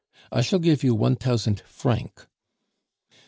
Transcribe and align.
I 0.31 0.41
shall 0.41 0.57
gif 0.57 0.83
you 0.83 0.95
one 0.95 1.15
tousant 1.15 1.59
franc." 1.59 2.25